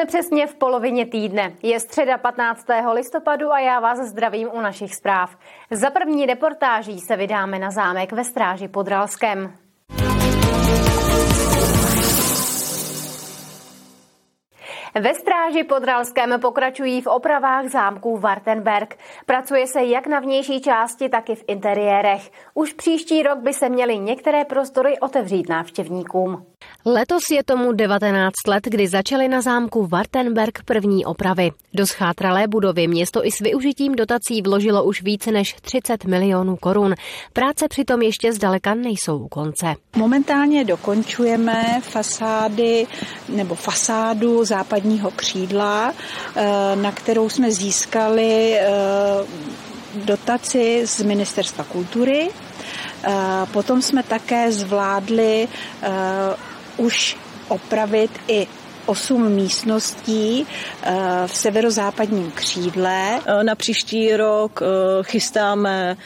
Jsme 0.00 0.06
přesně 0.06 0.46
v 0.46 0.54
polovině 0.54 1.06
týdne. 1.06 1.52
Je 1.62 1.80
středa 1.80 2.18
15. 2.18 2.66
listopadu 2.92 3.52
a 3.52 3.60
já 3.60 3.80
vás 3.80 3.98
zdravím 3.98 4.48
u 4.52 4.60
našich 4.60 4.94
zpráv. 4.94 5.36
Za 5.70 5.90
první 5.90 6.26
reportáží 6.26 7.00
se 7.00 7.16
vydáme 7.16 7.58
na 7.58 7.70
zámek 7.70 8.12
ve 8.12 8.24
Stráži 8.24 8.68
pod 8.68 8.88
Ralskem. 8.88 9.52
Ve 15.00 15.14
stráži 15.14 15.64
pod 15.64 15.84
Ralskem 15.84 16.40
pokračují 16.40 17.00
v 17.00 17.06
opravách 17.06 17.68
zámků 17.68 18.16
Wartenberg. 18.16 18.96
Pracuje 19.26 19.66
se 19.66 19.84
jak 19.84 20.06
na 20.06 20.20
vnější 20.20 20.60
části, 20.60 21.08
tak 21.08 21.30
i 21.30 21.34
v 21.34 21.44
interiérech. 21.46 22.30
Už 22.54 22.72
příští 22.72 23.22
rok 23.22 23.38
by 23.38 23.52
se 23.52 23.68
měly 23.68 23.98
některé 23.98 24.44
prostory 24.44 24.98
otevřít 24.98 25.48
návštěvníkům. 25.48 26.49
Letos 26.84 27.30
je 27.30 27.44
tomu 27.44 27.72
19 27.72 28.32
let, 28.48 28.64
kdy 28.64 28.88
začaly 28.88 29.28
na 29.28 29.40
zámku 29.40 29.86
Wartenberg 29.86 30.62
první 30.64 31.04
opravy. 31.04 31.50
Do 31.74 31.86
schátralé 31.86 32.46
budovy 32.48 32.88
město 32.88 33.26
i 33.26 33.30
s 33.30 33.40
využitím 33.40 33.94
dotací 33.94 34.42
vložilo 34.42 34.84
už 34.84 35.02
více 35.02 35.30
než 35.30 35.56
30 35.62 36.04
milionů 36.04 36.56
korun. 36.56 36.94
Práce 37.32 37.68
přitom 37.68 38.02
ještě 38.02 38.32
zdaleka 38.32 38.74
nejsou 38.74 39.18
u 39.18 39.28
konce. 39.28 39.74
Momentálně 39.96 40.64
dokončujeme 40.64 41.80
fasády 41.82 42.86
nebo 43.28 43.54
fasádu 43.54 44.44
západního 44.44 45.10
křídla, 45.10 45.94
eh, 46.36 46.76
na 46.76 46.92
kterou 46.92 47.28
jsme 47.28 47.52
získali 47.52 48.54
eh, 48.54 48.68
dotaci 49.94 50.82
z 50.86 51.02
Ministerstva 51.02 51.64
kultury. 51.64 52.28
Eh, 53.04 53.46
potom 53.52 53.82
jsme 53.82 54.02
také 54.02 54.52
zvládli 54.52 55.48
už 56.76 57.16
opravit 57.48 58.10
i 58.28 58.46
osm 58.86 59.28
místností 59.28 60.46
eh, 60.82 60.94
v 61.26 61.36
severozápadním 61.36 62.30
křídle. 62.30 63.20
Eh, 63.26 63.44
na 63.44 63.54
příští 63.54 64.16
rok 64.16 64.62
eh, 64.62 64.66
chystáme 65.02 65.96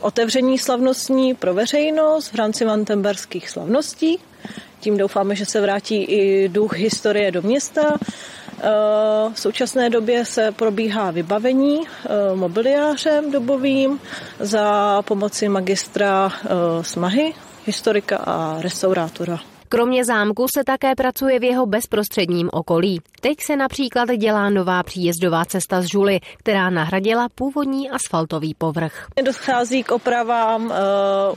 otevření 0.00 0.58
slavnostní 0.58 1.34
pro 1.34 1.54
veřejnost 1.54 2.32
v 2.32 2.34
rámci 2.34 2.64
Vantemberských 2.64 3.50
slavností. 3.50 4.18
Tím 4.80 4.96
doufáme, 4.96 5.36
že 5.36 5.46
se 5.46 5.60
vrátí 5.60 6.04
i 6.04 6.48
duch 6.48 6.76
historie 6.76 7.30
do 7.30 7.42
města. 7.42 7.98
V 9.32 9.40
současné 9.40 9.90
době 9.90 10.24
se 10.24 10.52
probíhá 10.52 11.10
vybavení 11.10 11.80
mobiliářem 12.34 13.30
dobovým 13.30 14.00
za 14.40 15.02
pomoci 15.02 15.48
magistra 15.48 16.32
Smahy 16.82 17.34
historika 17.66 18.16
a 18.16 18.56
restaurátora. 18.60 19.53
Kromě 19.74 20.04
zámku 20.04 20.46
se 20.56 20.64
také 20.64 20.94
pracuje 20.94 21.38
v 21.38 21.44
jeho 21.44 21.66
bezprostředním 21.66 22.50
okolí. 22.52 23.00
Teď 23.20 23.40
se 23.40 23.56
například 23.56 24.08
dělá 24.16 24.50
nová 24.50 24.82
příjezdová 24.82 25.44
cesta 25.44 25.82
z 25.82 25.84
Žuly, 25.84 26.20
která 26.36 26.70
nahradila 26.70 27.28
původní 27.34 27.90
asfaltový 27.90 28.54
povrch. 28.54 29.06
Dochází 29.24 29.82
k 29.82 29.90
opravám 29.90 30.66
uh, 30.66 30.72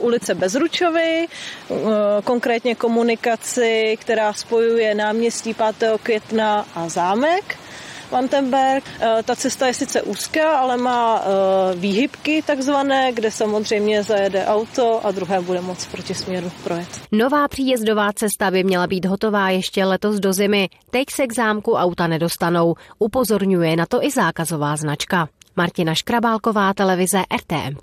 ulice 0.00 0.34
Bezručovy, 0.34 1.26
uh, 1.68 1.78
konkrétně 2.24 2.74
komunikaci, 2.74 3.96
která 4.00 4.32
spojuje 4.32 4.94
náměstí 4.94 5.54
5. 5.78 6.00
května 6.02 6.66
a 6.74 6.88
zámek. 6.88 7.58
Vandenberg. 8.10 8.84
Eh, 9.00 9.22
ta 9.22 9.36
cesta 9.36 9.66
je 9.66 9.74
sice 9.74 10.02
úzká, 10.02 10.58
ale 10.58 10.76
má 10.76 11.20
eh, 11.20 11.76
výhybky 11.76 12.42
takzvané, 12.42 13.12
kde 13.12 13.30
samozřejmě 13.30 14.02
zajede 14.02 14.46
auto 14.46 15.06
a 15.06 15.10
druhé 15.10 15.40
bude 15.40 15.60
moc 15.60 15.86
proti 15.86 16.14
směru 16.14 16.50
projet. 16.64 16.88
Nová 17.12 17.48
příjezdová 17.48 18.12
cesta 18.12 18.50
by 18.50 18.64
měla 18.64 18.86
být 18.86 19.04
hotová 19.04 19.50
ještě 19.50 19.84
letos 19.84 20.20
do 20.20 20.32
zimy. 20.32 20.68
Teď 20.90 21.10
se 21.10 21.26
k 21.26 21.34
zámku 21.34 21.74
auta 21.74 22.06
nedostanou. 22.06 22.74
Upozorňuje 22.98 23.76
na 23.76 23.86
to 23.86 24.04
i 24.04 24.10
zákazová 24.10 24.76
značka. 24.76 25.28
Martina 25.56 25.94
Škrabálková, 25.94 26.74
televize 26.74 27.22
RTM+. 27.36 27.76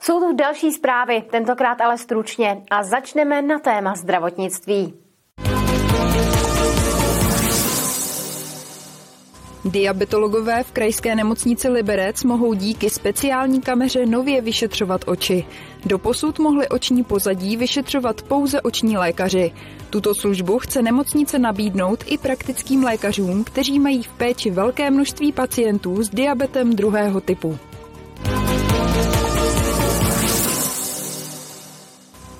Jsou 0.00 0.20
tu 0.20 0.36
další 0.36 0.72
zprávy, 0.72 1.22
tentokrát 1.30 1.80
ale 1.80 1.98
stručně 1.98 2.62
a 2.70 2.82
začneme 2.82 3.42
na 3.42 3.58
téma 3.58 3.94
zdravotnictví. 3.94 4.94
Diabetologové 9.66 10.62
v 10.62 10.72
krajské 10.72 11.14
nemocnici 11.14 11.68
Liberec 11.68 12.24
mohou 12.24 12.54
díky 12.54 12.90
speciální 12.90 13.60
kameře 13.60 14.06
nově 14.06 14.40
vyšetřovat 14.40 15.00
oči. 15.06 15.44
Doposud 15.86 16.38
mohli 16.38 16.68
oční 16.68 17.04
pozadí 17.04 17.56
vyšetřovat 17.56 18.22
pouze 18.22 18.60
oční 18.60 18.96
lékaři. 18.96 19.52
Tuto 19.90 20.14
službu 20.14 20.58
chce 20.58 20.82
nemocnice 20.82 21.38
nabídnout 21.38 22.04
i 22.06 22.18
praktickým 22.18 22.84
lékařům, 22.84 23.44
kteří 23.44 23.78
mají 23.78 24.02
v 24.02 24.08
péči 24.08 24.50
velké 24.50 24.90
množství 24.90 25.32
pacientů 25.32 26.02
s 26.02 26.08
diabetem 26.08 26.76
druhého 26.76 27.20
typu. 27.20 27.58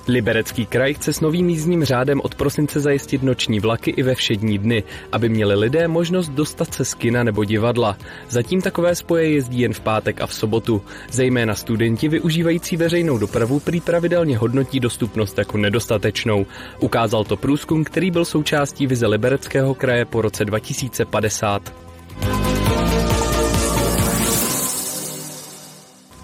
Liberecký 0.07 0.65
kraj 0.65 0.93
chce 0.93 1.13
s 1.13 1.21
novým 1.21 1.49
jízdním 1.49 1.83
řádem 1.83 2.21
od 2.23 2.35
prosince 2.35 2.79
zajistit 2.79 3.23
noční 3.23 3.59
vlaky 3.59 3.91
i 3.91 4.03
ve 4.03 4.15
všední 4.15 4.57
dny, 4.57 4.83
aby 5.11 5.29
měli 5.29 5.55
lidé 5.55 5.87
možnost 5.87 6.29
dostat 6.29 6.73
se 6.73 6.85
z 6.85 6.93
kina 6.93 7.23
nebo 7.23 7.43
divadla. 7.43 7.97
Zatím 8.29 8.61
takové 8.61 8.95
spoje 8.95 9.29
jezdí 9.29 9.59
jen 9.59 9.73
v 9.73 9.79
pátek 9.79 10.21
a 10.21 10.27
v 10.27 10.33
sobotu. 10.33 10.81
Zejména 11.11 11.55
studenti 11.55 12.07
využívající 12.07 12.77
veřejnou 12.77 13.17
dopravu 13.17 13.59
prý 13.59 13.81
pravidelně 13.81 14.37
hodnotí 14.37 14.79
dostupnost 14.79 15.37
jako 15.37 15.57
nedostatečnou. 15.57 16.45
Ukázal 16.79 17.23
to 17.23 17.37
průzkum, 17.37 17.83
který 17.83 18.11
byl 18.11 18.25
součástí 18.25 18.87
vize 18.87 19.07
Libereckého 19.07 19.75
kraje 19.75 20.05
po 20.05 20.21
roce 20.21 20.45
2050. 20.45 21.73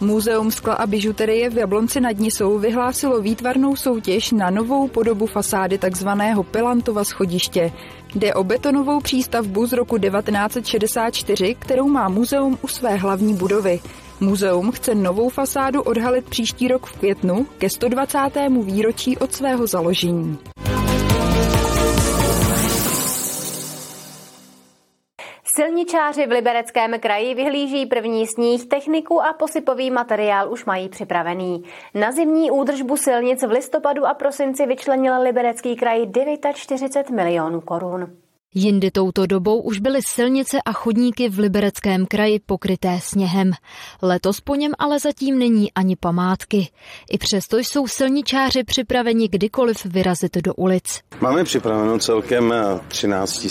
Muzeum 0.04 0.52
skla 0.52 0.74
a 0.74 0.86
bižuterie 0.86 1.50
v 1.50 1.58
Jablonci 1.58 2.00
nad 2.00 2.20
Nisou 2.20 2.60
vyhlásilo 2.60 3.22
výtvarnou 3.22 3.76
soutěž 3.76 4.32
na 4.32 4.50
novou 4.50 4.88
podobu 4.88 5.28
fasády 5.28 5.78
tzv. 5.78 6.08
Pelantova 6.52 7.04
schodiště. 7.04 7.72
Jde 8.16 8.34
o 8.34 8.44
betonovou 8.44 9.00
přístavbu 9.00 9.66
z 9.66 9.74
roku 9.74 9.98
1964, 9.98 11.56
kterou 11.60 11.88
má 11.88 12.10
muzeum 12.10 12.58
u 12.62 12.68
své 12.68 12.96
hlavní 12.96 13.34
budovy. 13.34 13.80
Muzeum 14.20 14.72
chce 14.72 14.96
novou 14.96 15.30
fasádu 15.30 15.82
odhalit 15.82 16.26
příští 16.26 16.68
rok 16.68 16.86
v 16.86 16.98
květnu 16.98 17.48
ke 17.58 17.70
120. 17.70 18.20
výročí 18.64 19.18
od 19.18 19.34
svého 19.34 19.68
založení. 19.68 20.38
Silničáři 25.56 26.28
v 26.28 26.32
Libereckém 26.32 27.00
kraji 27.00 27.36
vyhlíží 27.36 27.86
první 27.86 28.28
sníh, 28.28 28.66
techniku 28.66 29.22
a 29.22 29.34
posypový 29.34 29.92
materiál 29.92 30.52
už 30.52 30.66
mají 30.66 30.90
připravený. 30.90 31.64
Na 31.94 32.12
zimní 32.12 32.52
údržbu 32.52 32.98
silnic 32.98 33.44
v 33.44 33.52
listopadu 33.52 34.06
a 34.06 34.14
prosinci 34.14 34.66
vyčlenil 34.66 35.22
Liberecký 35.22 35.76
kraj 35.76 36.06
49 36.54 37.10
milionů 37.10 37.62
korun. 37.62 38.23
Jindy 38.56 38.92
touto 38.92 39.26
dobou 39.26 39.62
už 39.62 39.80
byly 39.80 40.00
silnice 40.08 40.58
a 40.66 40.74
chodníky 40.74 41.30
v 41.30 41.40
Libereckém 41.40 42.06
kraji 42.06 42.40
pokryté 42.40 43.00
sněhem. 43.04 43.52
Letos 44.02 44.42
po 44.42 44.56
něm 44.56 44.72
ale 44.80 45.00
zatím 45.00 45.40
není 45.40 45.74
ani 45.74 45.96
památky. 45.96 46.68
I 47.12 47.18
přesto 47.18 47.58
jsou 47.58 47.88
silničáři 47.88 48.64
připraveni 48.64 49.28
kdykoliv 49.28 49.86
vyrazit 49.86 50.38
do 50.38 50.54
ulic. 50.54 51.02
Máme 51.22 51.44
připraveno 51.44 52.00
celkem 52.00 52.54
13 52.88 53.48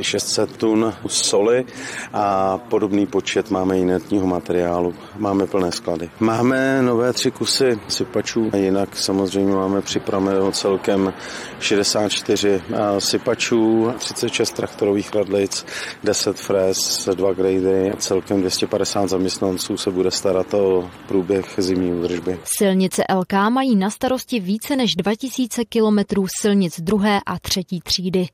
600 0.00 0.56
tun 0.56 0.94
soli 1.06 1.64
a 2.12 2.58
podobný 2.58 3.06
počet 3.06 3.50
máme 3.50 3.78
jinetního 3.78 4.26
materiálu. 4.26 4.94
Máme 5.16 5.46
plné 5.46 5.72
sklady. 5.72 6.10
Máme 6.20 6.82
nové 6.82 7.12
tři 7.12 7.30
kusy 7.30 7.80
sypačů, 7.88 8.50
jinak 8.56 8.96
samozřejmě 8.96 9.54
máme 9.54 9.82
připraveno 9.82 10.52
celkem 10.52 11.14
64 11.60 12.62
sypačů, 12.98 13.95
36 13.98 14.50
traktorových 14.50 15.14
radlic, 15.14 15.66
10 16.04 16.36
fres, 16.36 17.08
2 17.14 17.32
grady, 17.32 17.92
celkem 17.98 18.40
250 18.40 19.08
zaměstnanců 19.08 19.76
se 19.76 19.90
bude 19.90 20.10
starat 20.10 20.54
o 20.54 20.90
průběh 21.08 21.54
zimní 21.58 21.92
údržby. 21.92 22.38
Silnice 22.44 23.04
LK 23.14 23.32
mají 23.50 23.76
na 23.76 23.90
starosti 23.90 24.40
více 24.40 24.76
než 24.76 24.94
2000 24.96 25.64
kilometrů 25.64 26.26
silnic 26.40 26.80
druhé 26.80 27.20
a 27.26 27.38
třetí 27.38 27.80
třídy. 27.80 28.26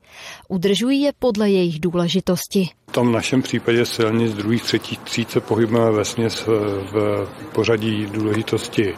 Udržují 0.47 1.01
je 1.01 1.11
podle 1.19 1.49
jejich 1.49 1.79
důležitosti. 1.79 2.69
V 2.89 2.91
tom 2.91 3.11
našem 3.11 3.41
případě 3.41 3.85
silnic 3.85 4.33
druhých 4.33 4.63
třetích 4.63 4.99
tříd 4.99 5.31
se 5.31 5.39
pohybujeme 5.39 5.91
ve 5.91 6.05
směs 6.05 6.43
v 6.91 7.27
pořadí 7.53 8.05
důležitosti 8.05 8.95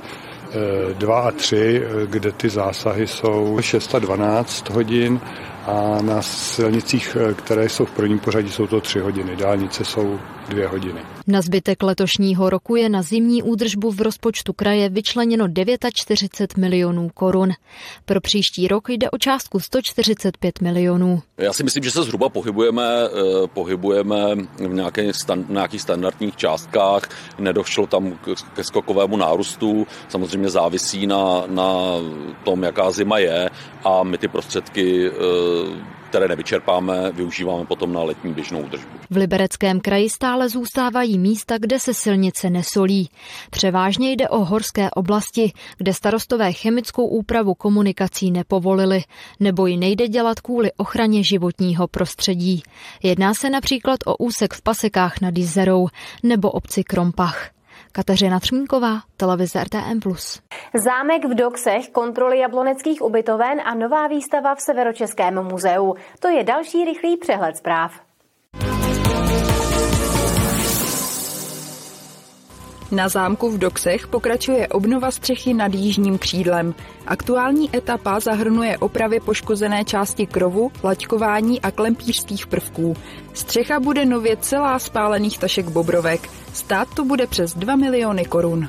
2 0.93 1.19
a 1.19 1.31
3, 1.31 1.81
kde 2.05 2.31
ty 2.31 2.49
zásahy 2.49 3.07
jsou 3.07 3.57
6 3.61 3.95
a 3.95 3.99
12 3.99 4.69
hodin 4.69 5.19
a 5.65 6.01
na 6.01 6.21
silnicích, 6.21 7.17
které 7.35 7.69
jsou 7.69 7.85
v 7.85 7.91
prvním 7.91 8.19
pořadí, 8.19 8.51
jsou 8.51 8.67
to 8.67 8.81
3 8.81 8.99
hodiny. 8.99 9.35
Dálnice 9.35 9.85
jsou 9.85 10.19
dvě 10.49 10.67
hodiny. 10.67 11.01
Na 11.27 11.41
zbytek 11.41 11.83
letošního 11.83 12.49
roku 12.49 12.75
je 12.75 12.89
na 12.89 13.01
zimní 13.01 13.43
údržbu 13.43 13.91
v 13.91 14.01
rozpočtu 14.01 14.53
kraje 14.53 14.89
vyčleněno 14.89 15.47
49 15.93 16.57
milionů 16.57 17.09
korun. 17.13 17.49
Pro 18.05 18.21
příští 18.21 18.67
rok 18.67 18.89
jde 18.89 19.09
o 19.11 19.17
částku 19.17 19.59
145 19.59 20.61
milionů. 20.61 21.21
Já 21.37 21.53
si 21.53 21.63
myslím, 21.63 21.83
že 21.83 21.91
se 21.91 22.03
zhruba 22.03 22.29
pohybujeme, 22.29 22.83
eh, 22.83 23.47
pohybujeme 23.47 24.35
v 24.57 24.73
nějakých, 24.73 25.15
stand, 25.15 25.49
nějakých 25.49 25.81
standardních 25.81 26.35
částkách. 26.35 27.09
Nedošlo 27.39 27.87
tam 27.87 28.19
ke 28.53 28.63
skokovému 28.63 29.17
nárůstu. 29.17 29.87
Samozřejmě 30.07 30.49
závisí 30.49 31.07
na, 31.07 31.43
na 31.47 31.71
tom, 32.43 32.63
jaká 32.63 32.91
zima 32.91 33.17
je 33.17 33.49
a 33.83 34.03
my 34.03 34.17
ty 34.17 34.27
prostředky 34.27 35.09
eh, 35.09 35.94
které 36.15 36.27
nevyčerpáme, 36.27 37.11
využíváme 37.11 37.65
potom 37.65 37.93
na 37.93 38.03
letní 38.03 38.33
běžnou 38.33 38.61
údržbu. 38.61 38.91
V 39.09 39.15
Libereckém 39.17 39.79
kraji 39.79 40.09
stále 40.09 40.49
zůstávají 40.49 41.19
místa, 41.19 41.57
kde 41.57 41.79
se 41.79 41.93
silnice 41.93 42.49
nesolí. 42.49 43.09
Převážně 43.49 44.11
jde 44.11 44.29
o 44.29 44.45
horské 44.45 44.91
oblasti, 44.91 45.51
kde 45.77 45.93
starostové 45.93 46.53
chemickou 46.53 47.07
úpravu 47.07 47.53
komunikací 47.53 48.31
nepovolili, 48.31 49.03
nebo 49.39 49.67
ji 49.67 49.77
nejde 49.77 50.07
dělat 50.07 50.39
kvůli 50.39 50.71
ochraně 50.77 51.23
životního 51.23 51.87
prostředí. 51.87 52.63
Jedná 53.03 53.33
se 53.33 53.49
například 53.49 53.99
o 54.05 54.17
úsek 54.17 54.53
v 54.53 54.61
Pasekách 54.61 55.21
nad 55.21 55.37
Jizerou 55.37 55.87
nebo 56.23 56.51
obci 56.51 56.83
Krompach. 56.83 57.54
Kateřina 57.91 58.39
Třmínková, 58.39 59.01
televize 59.17 59.63
RTM+. 59.63 59.99
Zámek 60.73 61.25
v 61.25 61.35
Doxech, 61.35 61.89
kontroly 61.89 62.39
jabloneckých 62.39 63.01
ubytoven 63.01 63.61
a 63.65 63.75
nová 63.75 64.07
výstava 64.07 64.55
v 64.55 64.61
Severočeském 64.61 65.43
muzeu. 65.43 65.93
To 66.19 66.27
je 66.27 66.43
další 66.43 66.85
rychlý 66.85 67.17
přehled 67.17 67.57
zpráv. 67.57 68.04
Na 72.91 73.09
zámku 73.09 73.51
v 73.51 73.57
Doxech 73.57 74.07
pokračuje 74.07 74.67
obnova 74.67 75.11
střechy 75.11 75.53
nad 75.53 75.73
jižním 75.73 76.17
křídlem. 76.17 76.75
Aktuální 77.07 77.75
etapa 77.75 78.19
zahrnuje 78.19 78.77
opravy 78.77 79.19
poškozené 79.19 79.85
části 79.85 80.25
krovu, 80.25 80.71
laťkování 80.83 81.61
a 81.61 81.71
klempířských 81.71 82.47
prvků. 82.47 82.95
Střecha 83.33 83.79
bude 83.79 84.05
nově 84.05 84.37
celá 84.37 84.79
spálených 84.79 85.37
tašek 85.37 85.69
bobrovek. 85.69 86.29
Stát 86.53 86.87
to 86.95 87.05
bude 87.05 87.27
přes 87.27 87.53
2 87.53 87.75
miliony 87.75 88.25
korun. 88.25 88.67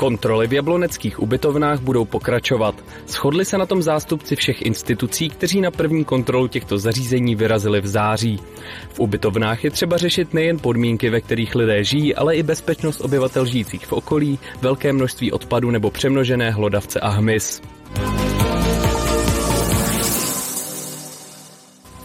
Kontroly 0.00 0.46
v 0.46 0.52
jabloneckých 0.52 1.20
ubytovnách 1.20 1.80
budou 1.80 2.04
pokračovat. 2.04 2.74
Shodli 3.06 3.44
se 3.44 3.58
na 3.58 3.66
tom 3.66 3.82
zástupci 3.82 4.36
všech 4.36 4.62
institucí, 4.62 5.28
kteří 5.28 5.60
na 5.60 5.70
první 5.70 6.04
kontrolu 6.04 6.48
těchto 6.48 6.78
zařízení 6.78 7.34
vyrazili 7.34 7.80
v 7.80 7.86
září. 7.86 8.40
V 8.88 9.00
ubytovnách 9.00 9.64
je 9.64 9.70
třeba 9.70 9.96
řešit 9.96 10.34
nejen 10.34 10.58
podmínky, 10.58 11.10
ve 11.10 11.20
kterých 11.20 11.54
lidé 11.54 11.84
žijí, 11.84 12.14
ale 12.14 12.36
i 12.36 12.42
bezpečnost 12.42 13.00
obyvatel 13.00 13.46
žijících 13.46 13.86
v 13.86 13.92
okolí, 13.92 14.38
velké 14.62 14.92
množství 14.92 15.32
odpadu 15.32 15.70
nebo 15.70 15.90
přemnožené 15.90 16.50
hlodavce 16.50 17.00
a 17.00 17.08
hmyz. 17.08 17.62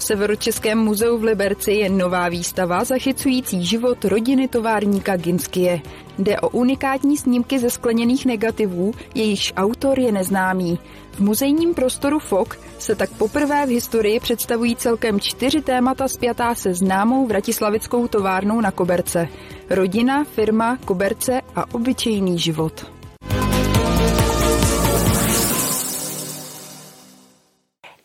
Severočeském 0.06 0.78
muzeu 0.78 1.18
v 1.18 1.24
Liberci 1.24 1.72
je 1.72 1.90
nová 1.90 2.30
výstava 2.30 2.84
zachycující 2.84 3.66
život 3.66 4.06
rodiny 4.06 4.48
továrníka 4.48 5.18
Ginskie. 5.18 5.81
Jde 6.18 6.40
o 6.40 6.50
unikátní 6.50 7.18
snímky 7.18 7.60
ze 7.60 7.69
skleněných 7.69 8.25
negativů, 8.25 8.94
jejichž 9.16 9.54
autor 9.57 10.00
je 10.00 10.12
neznámý. 10.12 10.80
V 11.12 11.19
muzejním 11.19 11.74
prostoru 11.74 12.19
FOK 12.19 12.57
se 12.80 12.96
tak 12.96 13.10
poprvé 13.10 13.66
v 13.66 13.69
historii 13.69 14.19
představují 14.19 14.75
celkem 14.75 15.19
čtyři 15.19 15.62
témata 15.62 16.08
spjatá 16.08 16.56
se 16.56 16.74
známou 16.74 17.28
vratislavickou 17.28 18.08
továrnou 18.08 18.62
na 18.62 18.72
Koberce. 18.72 19.28
Rodina, 19.69 20.24
firma, 20.24 20.78
Koberce 20.86 21.42
a 21.56 21.74
obyčejný 21.74 22.40
život. 22.40 22.95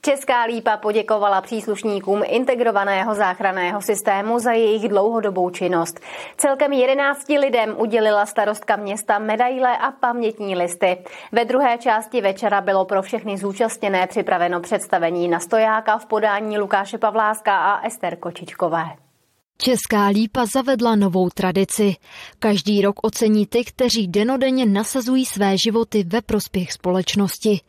Česká 0.02 0.42
lípa 0.44 0.76
poděkovala 0.76 1.40
příslušníkům 1.40 2.22
integrovaného 2.26 3.14
záchranného 3.14 3.80
systému 3.82 4.38
za 4.38 4.52
jejich 4.52 4.88
dlouhodobou 4.88 5.50
činnost. 5.50 6.00
Celkem 6.36 6.72
11 6.72 7.28
lidem 7.28 7.74
udělila 7.78 8.26
starostka 8.26 8.76
města 8.76 9.18
medaile 9.18 9.76
a 9.76 9.90
pamětní 9.90 10.56
listy. 10.56 10.98
Ve 11.32 11.44
druhé 11.44 11.78
části 11.78 12.20
večera 12.20 12.60
bylo 12.60 12.84
pro 12.84 13.02
všechny 13.02 13.38
zúčastněné 13.38 14.06
připraveno 14.06 14.60
představení 14.60 15.28
na 15.28 15.40
stojáka 15.40 15.98
v 15.98 16.06
podání 16.06 16.58
Lukáše 16.58 16.98
Pavláska 16.98 17.56
a 17.56 17.86
Ester 17.86 18.16
Kočičkové. 18.16 19.09
Česká 19.62 20.06
lípa 20.06 20.46
zavedla 20.46 20.96
novou 20.96 21.28
tradici. 21.28 21.94
Každý 22.38 22.82
rok 22.82 22.94
ocení 23.02 23.46
ty, 23.46 23.64
kteří 23.64 24.08
denodenně 24.08 24.66
nasazují 24.66 25.26
své 25.26 25.58
životy 25.58 26.04
ve 26.06 26.22
prospěch 26.22 26.72
společnosti. 26.72 27.60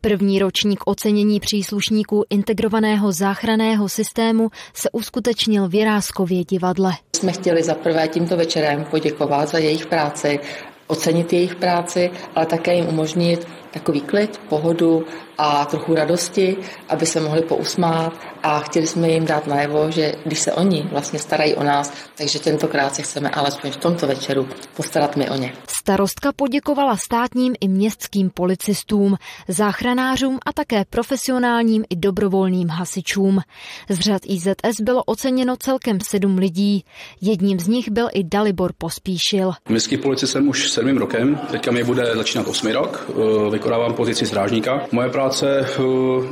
První 0.00 0.38
ročník 0.38 0.80
ocenění 0.86 1.40
příslušníků 1.40 2.24
integrovaného 2.30 3.12
záchraného 3.12 3.88
systému 3.88 4.50
se 4.74 4.90
uskutečnil 4.90 5.68
v 5.68 5.74
Jiráskově 5.74 6.44
divadle. 6.44 6.92
Jsme 7.16 7.32
chtěli 7.32 7.62
za 7.62 7.74
prvé 7.74 8.08
tímto 8.08 8.36
večerem 8.36 8.84
poděkovat 8.90 9.48
za 9.48 9.58
jejich 9.58 9.86
práci, 9.86 10.40
ocenit 10.86 11.32
jejich 11.32 11.54
práci, 11.54 12.10
ale 12.34 12.46
také 12.46 12.74
jim 12.74 12.88
umožnit 12.88 13.46
takový 13.70 14.00
klid, 14.00 14.40
pohodu 14.48 15.04
a 15.38 15.64
trochu 15.64 15.94
radosti, 15.94 16.56
aby 16.88 17.06
se 17.06 17.20
mohli 17.20 17.42
pousmát 17.42 18.12
a 18.42 18.60
chtěli 18.60 18.86
jsme 18.86 19.08
jim 19.08 19.24
dát 19.24 19.46
najevo, 19.46 19.90
že 19.90 20.12
když 20.24 20.40
se 20.40 20.52
oni 20.52 20.88
vlastně 20.92 21.18
starají 21.18 21.54
o 21.54 21.64
nás, 21.64 21.92
takže 22.14 22.38
tentokrát 22.38 22.94
se 22.94 23.02
chceme 23.02 23.30
alespoň 23.30 23.70
v 23.70 23.76
tomto 23.76 24.06
večeru 24.06 24.48
postarat 24.76 25.16
my 25.16 25.30
o 25.30 25.36
ně. 25.36 25.52
Starostka 25.68 26.32
poděkovala 26.36 26.96
státním 26.96 27.54
i 27.60 27.68
městským 27.68 28.30
policistům, 28.30 29.16
záchranářům 29.48 30.38
a 30.46 30.52
také 30.52 30.84
profesionálním 30.90 31.84
i 31.90 31.96
dobrovolným 31.96 32.68
hasičům. 32.68 33.40
Z 33.88 33.98
řad 33.98 34.22
IZS 34.26 34.80
bylo 34.80 35.04
oceněno 35.04 35.56
celkem 35.56 35.98
sedm 36.00 36.38
lidí. 36.38 36.84
Jedním 37.20 37.60
z 37.60 37.68
nich 37.68 37.90
byl 37.90 38.08
i 38.12 38.24
Dalibor 38.24 38.72
Pospíšil. 38.78 39.52
Městský 39.68 39.96
policist 39.96 40.32
jsem 40.32 40.48
už 40.48 40.70
sedmým 40.70 40.96
rokem, 40.96 41.40
teďka 41.50 41.70
mi 41.70 41.84
bude 41.84 42.16
začínat 42.16 42.48
osmi 42.48 42.72
rok, 42.72 43.10
vykonávám 43.60 43.94
pozici 43.94 44.26
strážníka. 44.26 44.80
Moje 44.92 45.08
práce 45.08 45.60
eh, 45.60 45.82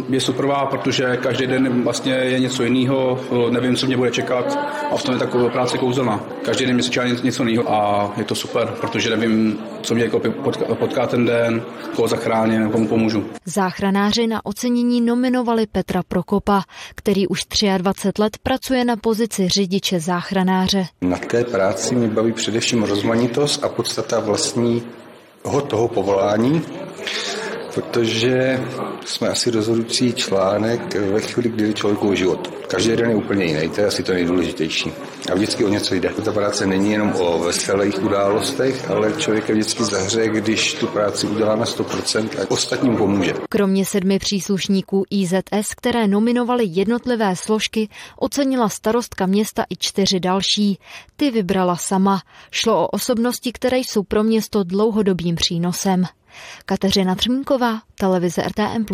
je 0.08 0.20
superová, 0.20 0.66
protože 0.66 1.16
každý 1.16 1.46
den 1.46 1.82
vlastně 1.84 2.12
je 2.12 2.40
něco 2.40 2.64
jiného, 2.64 3.20
eh, 3.20 3.50
nevím, 3.50 3.76
co 3.76 3.86
mě 3.86 3.96
bude 3.96 4.10
čekat 4.10 4.58
a 4.92 4.96
v 4.96 5.02
tom 5.02 5.14
je 5.14 5.18
taková 5.18 5.48
práce 5.48 5.78
kouzelná. 5.78 6.20
Každý 6.42 6.66
den 6.66 6.74
mě 6.74 6.82
se 6.82 6.90
čeká 6.90 7.06
něco 7.06 7.44
jiného 7.44 7.72
a 7.72 8.12
je 8.16 8.24
to 8.24 8.34
super, 8.34 8.68
protože 8.80 9.16
nevím, 9.16 9.58
co 9.82 9.94
mě 9.94 10.04
jako 10.04 10.20
potká 10.74 11.06
ten 11.06 11.26
den, 11.26 11.62
koho 11.96 12.08
zachráním, 12.08 12.70
komu 12.70 12.88
pomůžu. 12.88 13.24
Záchranáři 13.44 14.26
na 14.26 14.46
ocenění 14.46 15.00
nominovali 15.00 15.66
Petra 15.66 16.02
Prokopa, 16.08 16.62
který 16.94 17.26
už 17.26 17.40
23 17.78 18.22
let 18.22 18.38
pracuje 18.42 18.84
na 18.84 18.96
pozici 18.96 19.48
řidiče 19.48 20.00
záchranáře. 20.00 20.86
Na 21.00 21.18
té 21.18 21.44
práci 21.44 21.94
mě 21.94 22.08
baví 22.08 22.32
především 22.32 22.82
rozmanitost 22.82 23.64
a 23.64 23.68
podstata 23.68 24.20
vlastní 24.20 24.82
toho 25.68 25.88
povolání 25.88 26.62
protože 27.74 28.60
jsme 29.04 29.28
asi 29.28 29.50
rozhodující 29.50 30.12
článek 30.12 30.94
ve 30.94 31.20
chvíli, 31.20 31.48
kdy 31.48 31.64
je 31.64 31.72
člověku 31.72 32.14
život. 32.14 32.54
Každý 32.68 32.96
den 32.96 33.10
je 33.10 33.16
úplně 33.16 33.44
jiný, 33.44 33.68
to 33.68 33.80
je 33.80 33.86
asi 33.86 34.02
to 34.02 34.12
nejdůležitější. 34.12 34.92
A 35.32 35.34
vždycky 35.34 35.64
o 35.64 35.68
něco 35.68 35.94
jde. 35.94 36.08
Ta 36.24 36.32
práce 36.32 36.66
není 36.66 36.92
jenom 36.92 37.12
o 37.20 37.38
veselých 37.38 38.02
událostech, 38.04 38.90
ale 38.90 39.12
člověk 39.12 39.48
je 39.48 39.54
vždycky 39.54 39.84
zahře, 39.84 40.28
když 40.28 40.74
tu 40.74 40.86
práci 40.86 41.26
udělá 41.26 41.56
na 41.56 41.64
100% 41.64 42.28
a 42.42 42.50
ostatním 42.50 42.96
pomůže. 42.96 43.34
Kromě 43.48 43.84
sedmi 43.84 44.18
příslušníků 44.18 45.04
IZS, 45.10 45.74
které 45.76 46.08
nominovali 46.08 46.64
jednotlivé 46.66 47.36
složky, 47.36 47.88
ocenila 48.18 48.68
starostka 48.68 49.26
města 49.26 49.64
i 49.70 49.76
čtyři 49.78 50.20
další. 50.20 50.78
Ty 51.16 51.30
vybrala 51.30 51.76
sama. 51.76 52.22
Šlo 52.50 52.82
o 52.82 52.86
osobnosti, 52.86 53.52
které 53.52 53.78
jsou 53.78 54.02
pro 54.02 54.22
město 54.24 54.64
dlouhodobým 54.64 55.34
přínosem. 55.34 56.04
Kateřina 56.66 57.14
Třmínková, 57.14 57.80
televize 57.94 58.42
RTM+. 58.42 58.84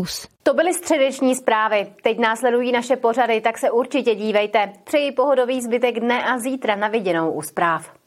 To 0.42 0.54
byly 0.54 0.74
středeční 0.74 1.34
zprávy. 1.34 1.86
Teď 2.02 2.18
následují 2.18 2.72
naše 2.72 2.96
pořady, 2.96 3.40
tak 3.40 3.58
se 3.58 3.70
určitě 3.70 4.14
dívejte. 4.14 4.72
Přeji 4.84 5.12
pohodový 5.12 5.62
zbytek 5.62 6.00
dne 6.00 6.24
a 6.24 6.38
zítra 6.38 6.76
na 6.76 6.88
viděnou 6.88 7.32
u 7.32 7.42
zpráv. 7.42 8.03